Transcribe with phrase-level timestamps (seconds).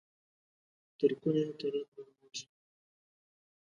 [0.99, 2.45] تر کونه يې کلات معلومېږي.